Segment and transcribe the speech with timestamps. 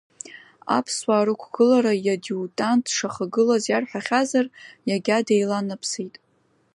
[0.77, 4.45] Аԥсуаа рықәгылара иадиутант дшахагылаз иарҳәахьазар,
[4.89, 6.15] иагьа деиланаԥсеит.